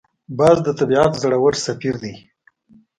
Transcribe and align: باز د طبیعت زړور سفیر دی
باز 0.37 0.57
د 0.63 0.67
طبیعت 0.79 1.11
زړور 1.21 1.53
سفیر 1.65 1.95
دی 2.03 2.13